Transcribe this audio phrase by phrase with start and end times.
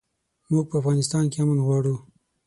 [0.51, 1.95] موږ په افغانستان کښې امن غواړو